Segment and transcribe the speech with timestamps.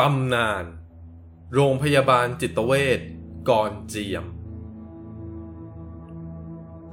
[0.00, 0.64] ตำนาน
[1.54, 3.00] โรงพยาบาลจิตเวช
[3.48, 4.24] กอนเจียม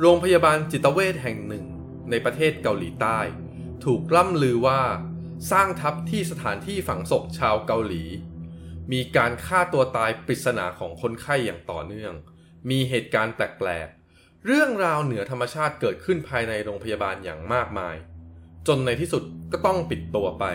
[0.01, 1.65] โรงพยาบาลจิตเวชแห่งหนึ่ง
[2.09, 3.19] ในประเทศเกาหลีใต้
[3.85, 4.81] ถูกล่ำลือว่า
[5.51, 8.03] สร้างทับที่สถานที่ฝังศพชาวเกาหลี
[8.91, 12.13] มีการฆ่าตัวตายปริศนาของคนไข้อย่างต่อเนื่อง
[12.69, 17.95] มีเหตุการณ์แปลกๆ เรื่องราวเหนือธรรมชาติเกิดขึ้นภายในโรงพยาบาลอย่างมากมาย
[18.67, 20.45] จนในที่สุดก็ต้องปิดตัวไป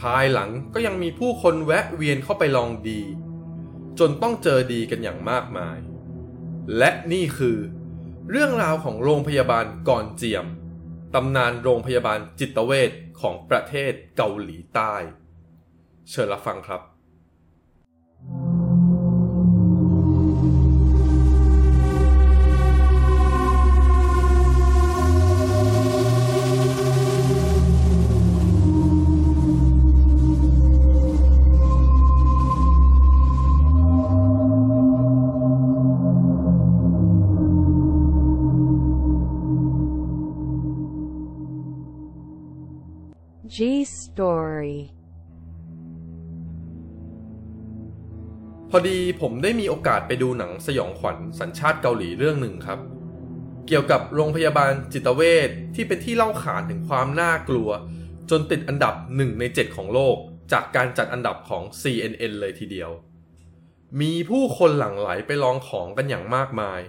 [0.00, 3.00] ภายหลังก็ยังมีผู้คนแวะเวียนเข้าไปลองดี
[3.98, 5.78] จนต้องเจอดีกันอย่างมากมาย
[6.78, 7.58] และนี่คือ
[8.30, 10.46] เรื่องราวของโรงพยาบาลก่อนเจียม
[11.14, 14.94] ตำนานโรงพยาบาลจิตเวชของประเทศเกาหลีใต้
[16.10, 16.82] เชิญรับฟังครับ
[43.60, 43.62] G
[44.00, 44.76] Story
[48.70, 52.80] พอดีผมได้มีโอกาสไปดูหนังสยองขวัญสัญชาติเกาหลีเรื่องหนึ่งครับ
[53.66, 57.70] เกี่ยวกับโรงพยาบาลจิตเวชที่เป็นที่เล่าขานถึงความน่ากลัว
[58.30, 60.16] จนติดอันดับหนึ่งใน 7 ของโลก
[60.52, 62.90] จากการจัดอันดับของ CNN เลยทีเดียว
[64.00, 66.80] มีผู้คนหลั่งไหลไปลองของกันอย่างมากมาย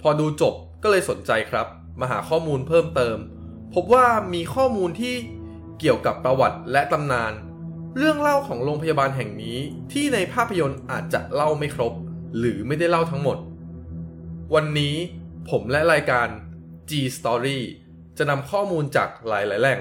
[0.00, 1.66] พอดูจบก็เลยสนใจครับ
[2.00, 3.18] มาหาข้อมูลเพิ่มเติม
[3.74, 5.14] พบว่ามีข้อมูลที่
[5.80, 7.32] เกี่ยวกับประวัติและตำนาน
[7.96, 9.58] เรื่องเล่าของโรงพยาบาลแห่งนี้
[9.92, 11.94] ที่ในภาพยนตร์อาจจะเล่าไม่ครบ
[12.38, 13.38] หรือไม่ได้เล่าทั้งหมด
[14.54, 14.94] วันนี้
[15.50, 16.28] ผมและรายการ
[16.90, 17.58] G Story
[18.18, 19.80] จะนำข้อมูลจากหลายๆแหล่ง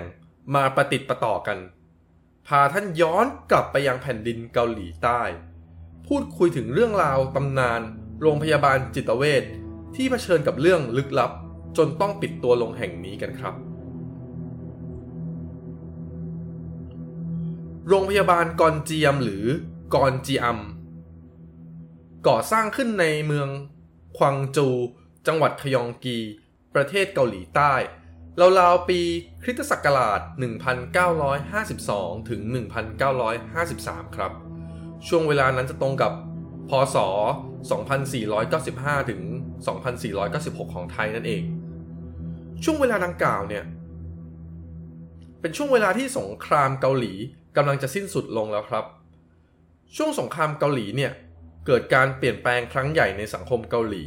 [0.55, 1.57] มาประติดประต่อกัน
[2.47, 5.21] พาท่านย้อนกลับไปยังแผ่นดินเกาหลีใต้
[6.07, 7.81] พูดคุยถึงเรื่องราวตำนาน
[8.21, 9.43] โรงพยาบาลจิตเวช
[9.95, 11.31] ที่เผชิญกับเรื่องลึกลับ
[11.77, 13.55] จนต้องปิดตัวลงแห่งนี้กันครับ
[17.93, 19.45] โรงพยาบาลกอนเจียมหรือ
[19.95, 20.59] กอนจีอัม
[22.27, 23.49] ก่อสร้างขึ้นในเมือง
[24.17, 24.67] ควังจู
[25.27, 26.17] จังหวัดขยองกี
[26.75, 27.73] ประเทศเกาหลีใต้
[28.59, 28.99] ราวๆปี
[29.43, 30.21] คริสตศักราช
[31.45, 32.41] 1952 ถึง
[33.29, 34.31] 1953 ครับ
[35.07, 36.13] ช่วงเวลานั้นจะตรงกับ
[36.69, 36.97] พศ
[38.23, 39.21] 2495 ถึง
[39.97, 41.43] 2496 ของไทยนั่นเอง
[42.63, 43.63] ช่วงเวลาดังกล่าวเนี่ย
[45.41, 47.13] เป็นช่วงเวลาที่สงครามเกาหลี
[47.55, 48.85] กำลังจะสิ้นสุดลงแล้วครับ
[49.95, 51.11] ช่วงสงครามเกาหลีเนี่ย
[51.65, 54.03] เกิดการเปลี่ยนแปลงครั้งใหญ่ในสังคมเกาหลี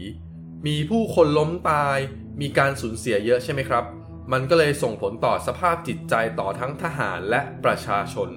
[0.67, 1.99] มีผู้คนล้มตาย
[2.41, 3.85] มีการสูญเสียเยอะใช่ไหมครับ
[4.33, 8.29] มันก็เลยส่งผลต่อสภาพจิตใจต่อทั้งทหารและประชาชน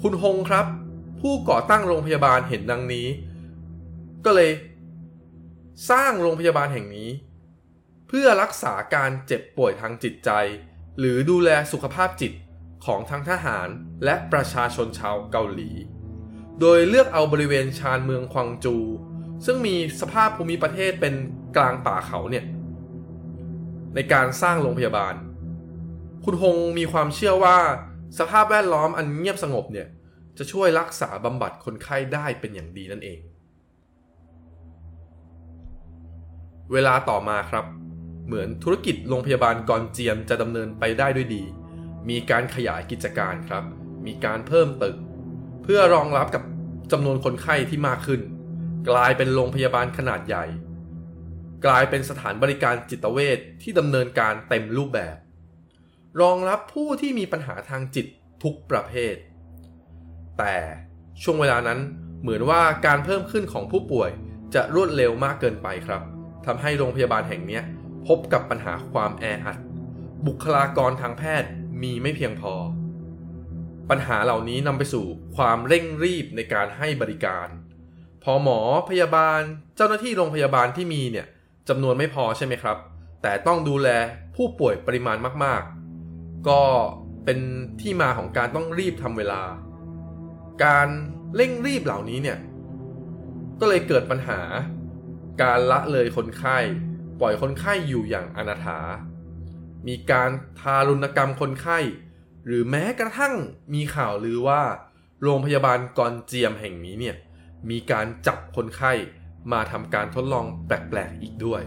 [0.00, 0.66] คุณฮงครับ
[1.20, 3.06] ผู้ก่อตั้งโรงพยาบาลเห็นดังนี้
[4.24, 4.50] ก็เลย
[5.90, 7.10] สร้างโรงพยาบาลแห่งนี้
[8.08, 10.30] เพื่อรักษาการเจ็บป่วยทางจิตใจ
[10.98, 12.32] หรือดูแลสุขภาพจิต
[12.84, 13.68] ของทั้งทหาร
[14.04, 15.70] และประชาชนชาวเกาหลี
[16.60, 18.76] โดยเลือกเอาบริเวณชานเมืองควังจู
[19.44, 21.14] ซึ่งมีสภาพภูมิประเทศเป็น
[21.56, 22.44] กลางป่าเขาเนี่ย
[23.94, 25.14] ในการสร้างโรงพยาบาล
[26.24, 27.58] คุณฮงมีความเชื่อว่า
[28.18, 29.88] สภาพแวดล้อมอันเงียบสงบเนี่ย
[30.38, 33.20] จะช่วยรักษาบำบัดคนไข้ได้เป็นอย่างดีนั่นเอง
[36.72, 37.64] เวลาต่อมาครับ
[38.26, 41.42] เหมือนธุรกิจโรงพยาบาลกอนเจียมจะดำเนินไปได้ด้วยดี
[42.08, 43.64] มีการขยายกิจการครับ
[44.06, 44.96] มีการเพิ่มตึก
[45.62, 46.42] เพื่อรองรับกับ
[46.92, 48.20] จำนวนคนไข้ที่มากขึ้น
[48.90, 50.44] กลายเป็นโรงพยาบาลขนาดใหญ่
[51.64, 55.16] กลายเป็นสถานบริการจิตเวชที่ดำเนินการเต็มรูปแบบ
[56.20, 58.06] รองรับผู้ที่มีปัญหาทางจิต
[58.42, 59.14] ทุกประเภท
[60.38, 60.56] แต่
[61.22, 61.80] ช่วงเวลานั้น
[62.20, 64.10] เหมือนว่าการเพิ่มขึ้นของผู้ป่วย
[64.54, 66.02] จะรวดเร็วมากเกินไปครับ
[66.46, 67.60] ทำให้โรงพยาบาลแห่งนี้
[68.06, 69.58] พบกับปัญหาความแออัด
[70.26, 71.50] บุคลากรทางแพทย์
[71.82, 72.54] มีไม่เพียงพอ
[73.90, 75.06] ปัญหาเหล่านี้นำไปสู่
[75.36, 77.48] ความเร่งรีบในการให้บริการ
[78.22, 78.60] พอหมอ
[78.90, 79.40] พยาบาล
[79.76, 81.26] เจ้าหน้าที่โรงพยาบาลที่มีเนี่ย
[81.68, 82.78] จำนวนไม่พอใช่ไหมครับ
[83.22, 83.88] แต่ต้องดูแล
[84.36, 85.62] ผู้ป่วยปริมาณมาก
[86.04, 86.62] ๆ ก็
[87.24, 87.38] เป็น
[87.80, 89.42] ที่มาของการต้องรีบทำเวลา
[90.64, 90.88] การ
[91.36, 92.38] เร่งรีบเหล่านี้เนี่ย
[93.60, 94.40] ก็เลยเกิดปัญหา
[95.42, 96.58] การละเลยคนไข้
[97.20, 98.78] ปล่อยคนไข้อยู่อย่างอนาถา
[99.86, 101.78] มีการทารุณกรรมคนไข้
[102.46, 103.34] หรือแม้กระทั่ง
[103.74, 104.62] มีข่าวลือว่า
[105.22, 107.16] โรงพยาบาลกอนเจียมแห่งนี้เนี่ย
[107.70, 108.92] มีการจับคนไข้
[109.52, 111.62] มาทำการทดลองแปลกๆอีกด้วย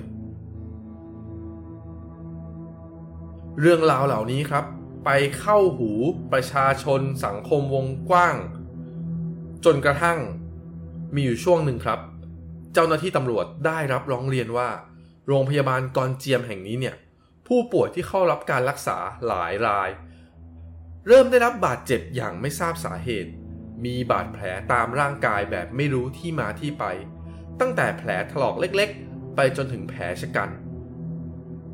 [3.59, 4.65] เรื่องราวเหล่านี้ครับ
[5.05, 5.09] ไป
[5.39, 5.91] เข้าหู
[6.31, 8.35] ประชาชนสังคมวงกว้าง
[9.65, 10.19] จนกระทั่ง
[11.13, 11.99] มีอยู่ช่วงหนึ่งครับ
[12.73, 14.69] เจ้าหน้าที่ตำรวจได้รับร้องเรียนว่า
[15.27, 16.95] โรงพยาบาลกอนเจียมแห่งนี้เนี่ย
[17.47, 18.97] ผู้ป่วยที่เข้ารับการรักษา
[19.27, 19.89] หลายราย
[21.07, 23.31] เริ่มได้รับบาดเจ็บอย่างไม่ทราบสาเหตุ
[23.85, 26.85] มีบาดแผลตามร่างกายแบบไม่รู้ที่มาที่ไป
[27.59, 30.49] ตั้งแต่แผลถลอกเล็กๆ ไปจนถึงแผลชะกัน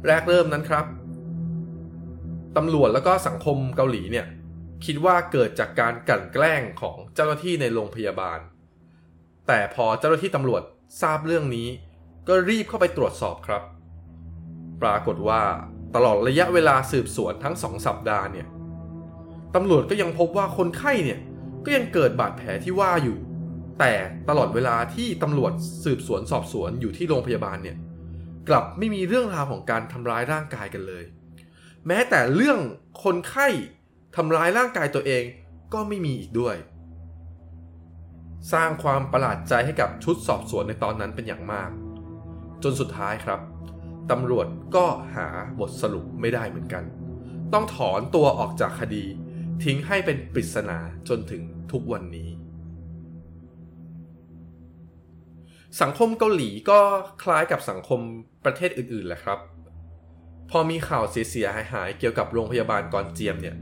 [0.06, 0.86] แรกเริ่มนั้นครับ
[2.58, 4.28] ตำรวจแล้วก็สังคมเกาหลีเนี่ย
[4.86, 8.40] คิดว่าเกิดจากการกลั่นแกล้งของเจ้าหน้าที่ในโรงพยาบาล
[9.48, 10.64] แต่พอเจ้าหน้าที่ตำรวจ
[11.02, 11.68] ทราบเรื่องนี้
[12.28, 13.62] ก็รีบเข้าไปตรวจสอบครับ
[14.83, 15.41] ปรากฏว่า
[15.95, 18.47] ตลอดระยะเวลาสืบสวนทั้งสองสัปดาห์เนี่ย
[19.56, 21.19] ตำรวจก็ยังพบว่าคนไข้เนี่ย
[21.65, 23.18] ก็ยังเกิดบาดแผลที่ว่าอยู่
[23.80, 23.94] แต่
[24.30, 25.53] ตลอดเวลาที่ตำรวจ
[25.83, 27.77] สืบสวนสอบสวนอยู่ที่โรงพยาบาลเนี่ย
[28.50, 31.03] กลับไม่มีเรื่องราวของการทำร้ายร่างกายกันเลย
[31.88, 32.59] แม้แต่เรื่อง
[33.03, 33.47] คนไข้
[34.15, 35.24] ทำร้ายร่างกายตัวเอง
[35.74, 36.56] ก็ไม่มีอีกด้วย
[38.53, 41.69] สร้างความประหลาดใจให้กับชุดสอบสวนในตอนนั้นเป็นอย่างมาก
[42.63, 43.39] จนสุดท้ายครับ
[44.12, 44.86] ตำรวจก็
[45.16, 45.28] หา
[45.60, 46.84] บทสรุปไม่ได้เหมือนกัน
[47.54, 49.06] ต้องถอนตัวออกจากคดี
[49.64, 50.80] ทิ้งให้เป็นปริศนา
[51.10, 51.42] จนถึง
[51.72, 52.30] ทุกวันนี้
[55.82, 56.80] สังคมเกาหลีก็
[57.24, 58.00] คล้ายกับสังคม
[58.46, 59.40] ประเทศอื่นๆแหละครับ
[60.50, 63.56] พอมีข่าวเสียหายๆเกี่ยวกับโรงพยาบาลกอนเจียมเนี่ย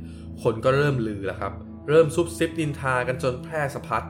[0.43, 1.53] คนก็เริ่มลือแล้วครับ
[1.89, 4.03] เริ่มซุบซิบดินทากันจนแพร่สะพัด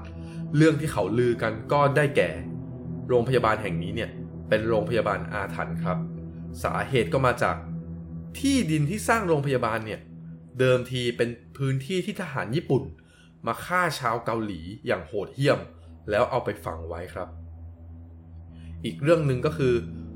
[0.55, 2.29] เรื่องที่เขาลือกันก็ได้แก่
[3.09, 4.09] โรงพยาบาลแห่งนี้เนี่ย
[4.49, 5.97] เป็นโรงพยาบาลอาถรรพ์ครับ
[6.63, 7.55] สาเหตุก็มาจาก
[8.39, 9.99] ที่ดินที่สร้างโรงพยาบาลเนี่ย
[10.59, 12.83] เดิมทีเป็นพื้นที่ที่ทหารญี่ปุ่น
[13.47, 15.59] มาฆ่าชาวเกาหลีอย่างโหดเหี้ยม
[16.09, 17.29] แล้วเอาไปฝังไว้ครับ
[18.85, 19.73] อีกเรื่องหนึ่งก็คือ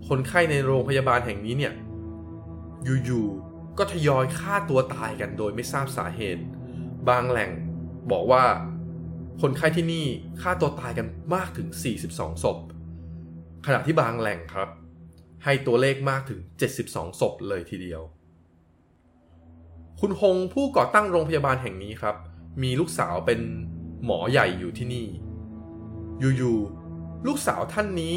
[0.08, 1.74] คนไข้ในโรงพยาบาลแห่งนี้เนี่ย
[3.06, 6.44] อยู่ๆก็ทยอยฆ่าตัวตายกันโดยไม่ทราบสาเหตุ
[7.10, 7.52] บางแหล่ง
[8.12, 8.44] บอกว่า
[9.42, 10.06] คนไข้ที่นี่
[10.42, 11.68] ฆ่าตัวตายกันมากถึง
[12.08, 12.58] 42 ศพ
[13.66, 14.70] ขณะที่บางแหล่งครับ
[15.44, 16.40] ให้ตัวเลขมากถึง
[16.80, 18.02] 72 ศพเลยทีเดียว
[20.00, 22.16] คุณฮงผู้ก่อตั้งโรงพยาบาลแห่งนี้ครับ
[22.64, 23.40] มีลูกสาวเป็น
[24.06, 25.08] หมอใหญ่อยู่ที่นี่
[26.38, 28.16] อยู่ๆ ลูกสาวท่านนี้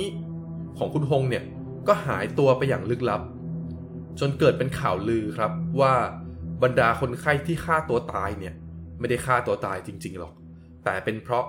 [0.79, 1.45] ของคุณฮงเนี่ย
[1.89, 3.23] ก็หายตัวไปอย่างลึกลับ
[4.21, 5.95] จนเกิดเป็นข่าวลือครับว่า
[6.63, 8.55] บรรดาคนไข้ที่ฆ่าตัวตายเนี่ย
[8.99, 10.33] ไม่ได้ฆ่าตัวตายจริง ๆ หรอก
[10.85, 11.45] แต่เป็นเพราะ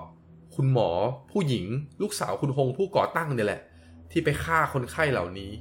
[0.54, 0.90] คุณหมอ
[1.30, 1.66] ผู้หญิง
[2.02, 3.60] ลูกสาวคุณฮงผู้ก่อตั้งเนี่ยแหละ
[4.10, 5.52] ที่ไปฆ่าคนไข้เหล่านี้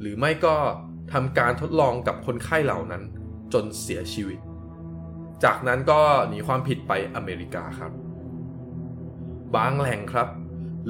[0.00, 0.56] หรือไม่ก็
[1.12, 3.02] ทำการทดลองกับคนไข้เหล่านั้น
[3.52, 4.38] จนเสียชีวิต
[5.44, 7.92] จากนั้นก็หนีความผิดไปอเมริกาครับ
[9.56, 10.28] บางแหล่งครับ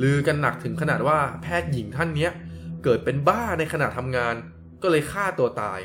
[0.02, 2.32] ลือกันหนักถึงขนาดว่าแพทย์หญิงท่านเนี้ย
[2.84, 4.34] เกิดเป็นบ้าในขณะทำงาน
[4.82, 5.80] ก็เลยฆ่าตัวตาย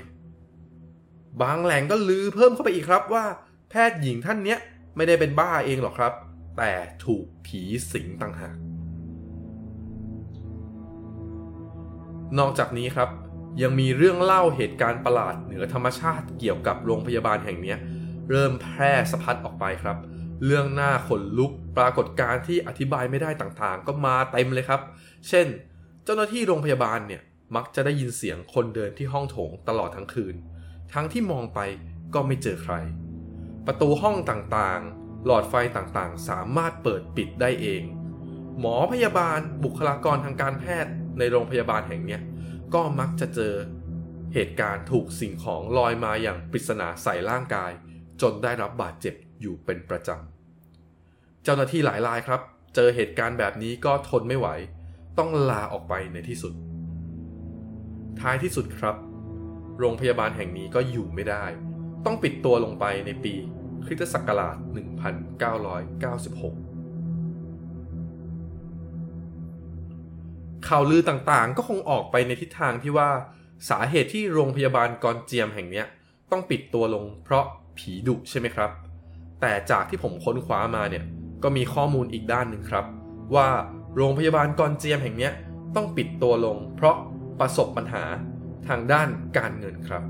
[1.41, 3.25] บางแหล่งก็ลือเพิ่มเข้าไปอีกครับว่า
[3.69, 4.59] แพทย์หญิงท่านเนี้ย
[4.95, 6.13] ไม่ได้เป็นบ้าเองหรอกครับ
[6.57, 6.71] แต่
[7.05, 7.61] ถูกผี
[7.91, 8.55] สิงต่างหาก
[12.37, 13.09] นอกจากนี้ครับ
[13.61, 17.75] ยังมีเรื่องเล่าเหตุการณ์ประหลาดเหนือธรรมชาติเกี่ยวกับโรงพยาบาลแห่งนี้
[18.29, 19.97] เริ่มแพร่สะพัดออกไปครับ
[20.45, 24.81] เรื่องหน้าขนลุกปรากฏการณ์ที่อธิบายไม่ได้ต่างๆ ก็มาเต็มเลยครับ
[25.27, 25.47] เช่น
[26.03, 27.21] เจ้าหน้าที่โรงพยาบาลเนี่ย
[27.55, 30.35] มักจะได้ยินเสียงคนเดินที่ห้องโถงตลอดทั้งคืน
[30.93, 31.59] ทั้งที่มองไป
[32.13, 32.75] ก็ไม่เจอใคร
[33.65, 37.83] ประตูห้องต่างๆ หลอดไฟต่างๆ สามารถเปิดปิดได้เอง
[38.59, 42.21] หมอพยาบาลบุคลากรทางการแพทย์ ในโรงพยาบาลแห่งเนี้ย
[42.73, 43.53] ก็มักจะเจอ
[44.33, 47.71] เหตุการณ์ถูกสิ่งของลอยมาอย่างปริศนาใส่ร่างกาย
[48.21, 52.41] จนได้รับบาดเจ็บอยู่เป็นประจำ เจ้าหน้าที่หลายรายครับ
[52.75, 54.47] เจอเหตุการณ์แบบนี้ก็ทนไม่ไหว
[55.17, 56.53] ต้องลาออกไปในที่สุด
[58.21, 58.95] ท้ายที่สุดครับ
[59.79, 61.45] โรงพยาบาลแห่งนี้ก็อยู่ไม่ได้
[62.05, 63.33] ต้องปิดตัวลงไปในปี
[63.85, 64.57] คริสตศักราช
[65.41, 66.68] 1996
[70.69, 73.09] ข่าวลือต่างๆ ก็คงออกไปในทิศทางที่ว่า
[73.69, 75.83] สาเหตุที่โรงพยาบาลกอนเจียมแห่งนี้
[76.31, 77.45] ต้องปิดตัวลงเพราะ
[77.77, 78.71] ผีดุใช่ไหมครับ
[79.41, 81.03] แต่จากที่ผมค้นคว้ามาเนี่ย
[81.43, 82.85] ก็มีข้อมูลอีกด้านหนึ่งครับ
[83.35, 83.47] ว่า
[83.95, 85.29] โรงพยาบาลกอนเจียมแห่งนี้
[85.75, 86.95] ต้องปิดตัวลง เพราะ
[87.39, 88.03] ประสบปัญหา
[88.67, 90.03] ทางด้านการเงินครับ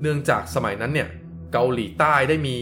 [0.00, 1.08] เนื่องจากสมัยนั้นเนี่ย
[1.52, 2.56] เกาหลีใต้ได้มี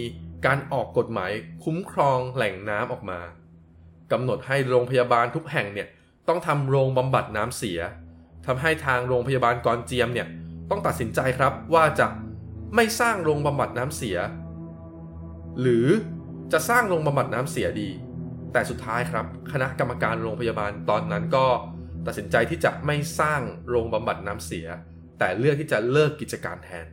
[0.47, 1.31] การออกกฎหมาย
[1.65, 3.21] คุ้มครองแหล่งน้ำออกมา
[4.13, 5.89] กำหนดให้โรงพยาบาลทุกแห่งเนี่ย
[6.29, 7.79] ต้องทำโรงบำบัดน้ำเสีย
[8.47, 10.29] ทำให้ทางโรงพยาบาลกอนเจียมเนี่ย
[10.71, 12.07] ต้องตัดสินใจครับว่าจะ
[12.75, 14.19] ไม่สร้างโรงบำบัดน้ำเสีย
[15.61, 15.87] หรือ
[16.53, 17.91] จะสร้างโรงบำบัดน้ำเสียดี
[18.53, 21.47] แต่สุดท้ายครับ คณะกรรมการโรงพยาบาลตอนนั้นก็
[22.07, 24.67] ตัดสินใจที่จะไม่สร้างโรงบำบัดน้ำเสีย
[25.19, 26.87] แต่เลือกที่จะเลิกกิจการแทน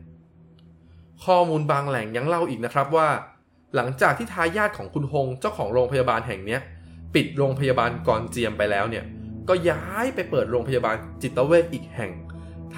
[1.24, 3.08] ข้อมูลบางแหล่งยังเล่าอีกนะครับว่า
[3.74, 6.58] หลังจากที่ทายาทของคุณฮงเจ้าของโรงพยาบาลแห่งนี้
[7.14, 9.04] ปิดโรงพยาบาลกอนเจียมไปแล้วเนี่ย
[9.50, 12.12] ก็ย้ายไปเปิดโรงพยาบาลจิตเวชอีกแห่ง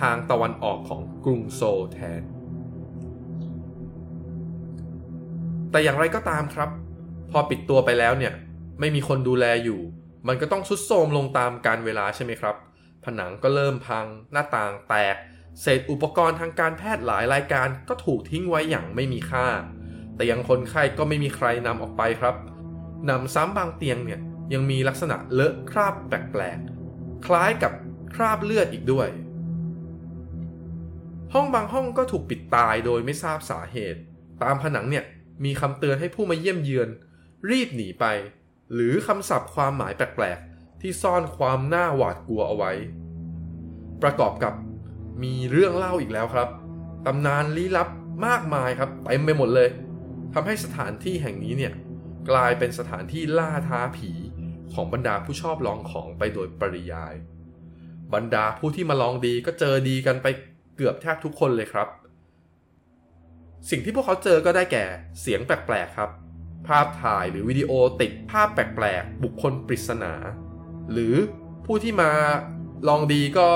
[0.00, 2.22] ทางตะวันออกของกรุงโซลแทน
[5.70, 6.70] แต่อย่างไรก็ตามครับ
[7.30, 8.32] พอปิดตัวไปแล้วเนี่ย
[8.80, 9.80] ไม่มีคนดูแลอยู่
[10.28, 12.56] มันก็ต้องชุดโทรมลงตามการเวลาใช่ไหมครับ
[13.04, 15.16] ผนังก็เริ่มพัง หน้าต่างแตก
[15.60, 19.46] เศษอุปกรณ์ทางการแพทย์หลายรายการก็ถูกทิ้งไว้อย่างไม่มีค่า
[20.16, 22.34] แต่ยังคนไข้ก็ไม่มีใครนำออกไปครับ
[23.10, 24.20] นำซ้ำบางเตียงเนี่ย
[24.52, 27.72] ยังมีลักษณะเลอะคราบแปลกๆ คล้ายกับ
[28.14, 29.08] คราบเลือดอีกด้วย
[31.34, 34.00] ห้องบางห้องก็ถูกปิดตายโดยไม่ทราบสาเหตุ
[34.42, 35.04] ตามผนังเนี่ย
[35.44, 36.88] มีคำเตือนให้ผู้มาเยี่ยมเยือน
[37.50, 38.04] รีบหนีไป
[38.72, 42.72] หรือคำศัพท์ความหมายแปลกๆ ที่ซ่อนความน่าหวาดกลัวเอาไว้
[44.02, 44.54] ประกอบกับ
[45.22, 46.49] มีเรื่องเล่าอีกแล้วครับ
[47.06, 47.88] ตำนานลี้ลับ
[48.26, 49.68] มากมายครับเต็มไปหมดเลย
[50.34, 51.72] ทำให้สถานที่แห่งนี้เนี่ย
[52.30, 54.12] กลายเป็นสถานที่ล่าท้าผี
[54.75, 57.14] ของบรรดาผู้ชอบลองของไปโดยปริยาย
[58.14, 60.26] บรรดาผู้ที่มาลองดีก็เจอดีกันไป
[60.76, 61.88] เกือบแทบทุกคนเลยครับ
[63.71, 64.85] สิ่งที่พวกเขาเจอก็ได้แก่
[65.21, 66.11] เสียงแปลกๆครับ
[66.66, 70.14] ภาพถ่ายหรือวิดีโอติดภาพแปลกๆบุคคลปริศนา
[70.92, 71.14] หรือ
[71.66, 72.11] ผู้ที่มา
[72.88, 73.49] ลองดีก็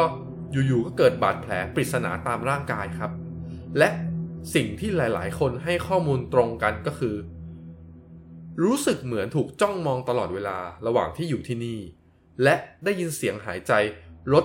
[0.52, 3.10] อยู่ๆก็เกิดบาดแผลปริศนาตามร่างกายครับ
[3.78, 3.88] และ
[4.54, 7.14] สิ่งที่หลายๆ คนให้ข้อมูลตรงกันก็คือ
[8.62, 11.80] รู้สึกเหมือนถูกจ้องมองตลอดเวลาระหว่างที่อยู่ที่นี่
[12.42, 13.72] และได้ยินเสียงหายใจ
[14.32, 14.44] ลด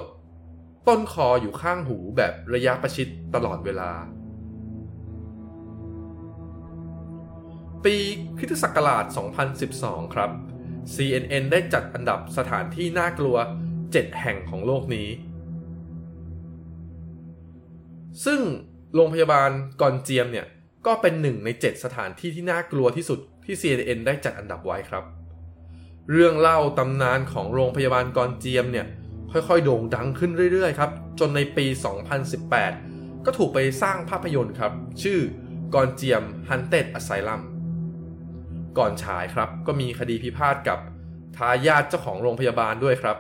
[0.88, 3.92] ต้นคออยู่ข้างหูแบบระยะประชิดตลอดเวลา
[7.84, 7.96] ปี
[8.38, 9.06] คริสตศักราช
[9.60, 10.32] 2012 ครับ
[10.94, 13.38] CNN ได้จัดอันดับสถานที่น่ากลัว
[13.78, 15.10] 7 แห่งของโลกนี้
[18.26, 18.42] ซึ่ง
[18.96, 19.50] โรงพยาบาล
[19.82, 20.48] กอนเจียมเนี่ย
[20.86, 25.04] ก็เป็นหนึ่งใน 7 สถานที่ที่น่ากลัวที่สุดที่ CNN ได้จัดอันดับไว้ครับ
[26.12, 28.88] เรื่องเล่าตำนานของโรงพยาบาลกอนเจียมเนี่ย
[29.32, 31.66] ค่อยๆ โด่งดังขึ้นเรื่อยๆครับ จนในปี
[32.46, 35.20] 2018 ก็ถูกไปสร้างภาพยนตร์ครับ ชื่อ
[35.74, 37.42] กอนเจียม Haunted Asylum
[38.78, 40.80] ก่อนฉายครับก็มีคดีพิพาทกับ
[41.38, 43.18] ทายาทเจ้าของโรงพยาบาลด้วยครับ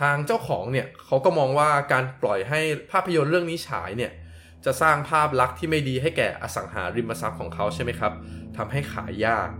[0.00, 4.12] ทางเจ้าของเนี่ยเขาก็มองว่าการปล่อยให้ภาพยนตร์เรื่องนี้ฉายเนี่ย
[4.64, 8.12] จะสร้างภาพลักษณ์ที่ไม่ดีให้แก่อสังหาริมทรัพย์ของเขาใช่ไหมครับ
[8.58, 9.50] ทำให้ขายยาก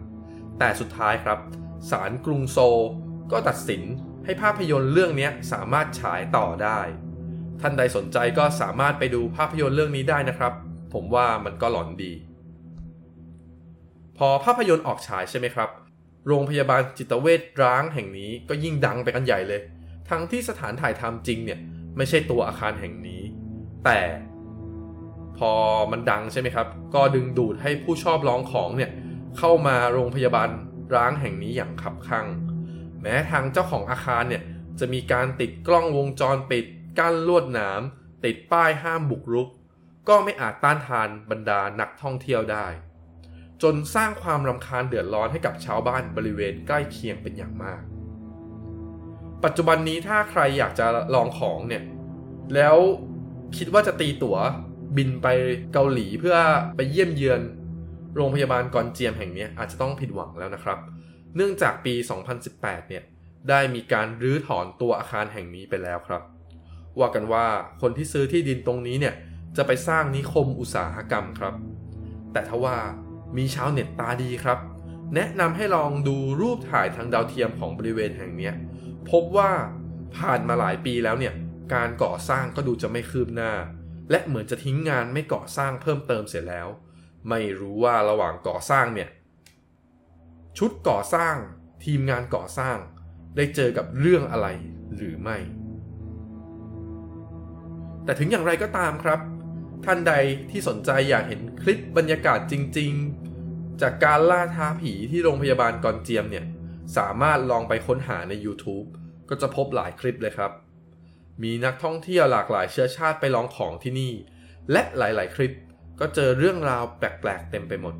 [0.59, 1.39] แต่สุดท้ายครับ
[1.91, 2.81] ศาลกรุงโซล
[3.33, 3.83] ก็ตัดสิน
[4.25, 6.81] ให้ภาพยนตร์เรื่องนี้สามารถฉายต่อได้
[7.61, 10.53] ท่านใดสนใจก็สามารถไปดูภาพยนตร์เรื่องนี้ได้นะครับ
[10.95, 12.13] ผมว่ามันก็หลอนดี
[14.19, 15.71] พอภาพยนตร์ออกฉายใช่ไหมครับ
[16.27, 19.61] โรงพยาบาลจิตเวชร้างแห่งนี้ก็ยิ่งดังไปกันใหญ่เลย
[20.11, 21.61] ทั้งที่สถานถ่ายทำจริงเนี่ย
[21.97, 23.23] ไม่ใช่ตัวอาคารแห่งนี้
[23.85, 23.99] แต่
[25.39, 25.51] พอ
[25.93, 28.91] มันดังใช่ไหมครับ ก็ดึงดูดให้ผู้ชอบร้องของเนี่ย
[29.39, 30.49] เข้ามาโรงพยาบาล
[30.95, 32.27] ร้างแห่งนี้อย่างขับคั่ง
[33.01, 34.43] แม้ทางเจ้าของอาคารเนี่ย
[34.81, 36.65] จะมีการติดกล้องวงจรปิด
[36.99, 37.81] กั้นลวดหนาม
[38.25, 39.49] ติดป้ายห้ามบุกรุก
[40.09, 42.67] ก็ไม่อาจต้านทานบรรดานักท่องเที่ยวได้
[43.63, 47.83] จนสร้างความรำคาญเดือดร้อนให้กับชาวบ้านบริเวณใกล้เคียงเป็นอย่างมาก
[49.45, 51.83] ปัจจุบันนี้ถ้าใครอยากจะลองของเนี่ย
[52.55, 52.77] แล้ว
[53.57, 54.39] คิดว่าจะตีตั๋ว
[54.97, 55.27] บินไป
[55.73, 56.37] เกาหลีเพื่อ
[56.77, 57.41] ไปเยี่ยมเยือน
[58.17, 60.79] โรงพยาบาลกอนเจียมแห่งนี้อาจจะต้องผิดหวังแล้วนะครับ
[61.37, 61.95] เนื่องจากปี
[62.43, 63.03] 2018 เนี่ย
[63.49, 66.23] ได้มีการรื้อถอนตัวอาคารแห่งนี้ไปแล้วครับ
[66.99, 67.47] ว่ากันว่า
[67.81, 69.15] คนที่ซื้อที่ดินตรงนี้เนี่ย
[69.57, 71.55] จะไปสร้างนิคมอุตสาหกรรมครับ
[72.33, 72.77] แต่ทว่า
[73.37, 74.59] มีชาวเน็ตตาดีครับ
[75.15, 78.51] แนะนำให้ลองดูรูปถ่ายทางดาวเทียมของบริเวณแห่งนี้
[79.11, 79.51] พบว่า
[80.17, 81.35] ผ่านมาหลายปีแล้วเนี่ย
[81.75, 83.53] การก่อสร้างก็ดูจะไม่คืบหน้า
[84.11, 86.69] และเหมือนจะทิ้งงานไม่ก่อสร้างเพิ่มเติมเสร็จแล้ว
[87.29, 89.09] ไม่รู้ว่าระหว่างก่อสร้างเนี่ย
[90.59, 91.37] ชุดก่อสร้าง
[91.85, 92.77] ทีมงานก่อสร้าง
[93.37, 94.47] ได้เจอกับเรื่องอะไร
[94.97, 95.37] หรือไม่
[98.05, 99.21] แต่ถึงอย่างไรก็ตามครับ
[99.85, 100.13] ท่านใด
[100.51, 102.93] ที่สนใจอยากเห็นคลิปบรรยากาศจริง
[103.37, 106.45] ๆ จากการล่าท้าผีที่โรงพยาบาลกอนเจียมเนี่ย
[106.97, 108.87] สามารถลองไปค้นหาใน YouTube
[109.29, 110.53] ก็จะพบหลายคลิปเลยครับ
[111.43, 114.13] มีนักท่องเที่ยวหลากหลายเชื้อชาติไปลองของที่นี่
[114.73, 115.57] และหลายๆ คลิป
[116.01, 117.95] ก็เจอเรื่องราวแปลกๆ เต็มไปหมด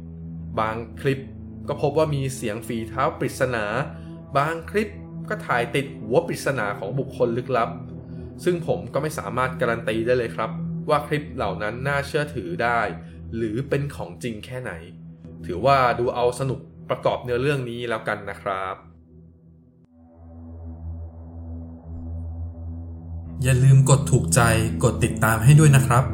[0.61, 1.21] บางคลิป
[1.69, 3.65] ก็พบว่ามีเสียงฝีเท้าปริศนา
[4.37, 4.89] บางคลิป
[5.29, 7.71] ก็ถ่ายติดหัวปริศนาของบุคคลลึกลับ
[8.45, 10.51] ซึ่งผมก็ไม่สามารถการันตีได้เลยครับ
[10.89, 12.81] ว่าคลิปเหล่านั้นน่าเชื่อถือได้
[13.37, 14.73] หรือเป็นของจริงแค่ไหน
[15.47, 18.77] ถือว่าดูเอาสนุกประกอบเนื้อเรื่องนี้แล้วกันนะครับ
[23.43, 24.41] อย่าลืมกดถูกใจ
[24.85, 26.05] กดติดตามให้ด้วยนะครับ